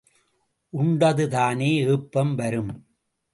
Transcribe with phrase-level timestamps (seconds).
[0.73, 2.73] உண்டதுதானே ஏப்பம் வரும்?